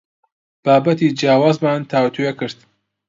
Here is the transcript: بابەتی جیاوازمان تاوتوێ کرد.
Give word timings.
بابەتی 0.65 1.15
جیاوازمان 1.19 1.79
تاوتوێ 1.91 2.31
کرد. 2.39 2.59